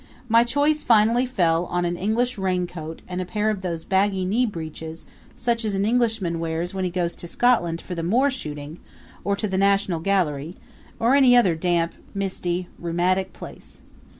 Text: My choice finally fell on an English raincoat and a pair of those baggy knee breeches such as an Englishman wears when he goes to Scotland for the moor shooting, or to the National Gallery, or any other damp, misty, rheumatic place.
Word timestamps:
My 0.27 0.43
choice 0.43 0.81
finally 0.83 1.27
fell 1.27 1.65
on 1.65 1.85
an 1.85 1.95
English 1.95 2.35
raincoat 2.39 3.03
and 3.07 3.21
a 3.21 3.23
pair 3.23 3.51
of 3.51 3.61
those 3.61 3.83
baggy 3.83 4.25
knee 4.25 4.47
breeches 4.47 5.05
such 5.35 5.63
as 5.63 5.75
an 5.75 5.85
Englishman 5.85 6.39
wears 6.39 6.73
when 6.73 6.83
he 6.83 6.89
goes 6.89 7.15
to 7.17 7.27
Scotland 7.27 7.79
for 7.81 7.93
the 7.93 8.01
moor 8.01 8.31
shooting, 8.31 8.79
or 9.23 9.35
to 9.35 9.47
the 9.47 9.59
National 9.59 9.99
Gallery, 9.99 10.55
or 10.99 11.13
any 11.13 11.35
other 11.37 11.53
damp, 11.53 11.93
misty, 12.15 12.67
rheumatic 12.79 13.31
place. 13.31 13.83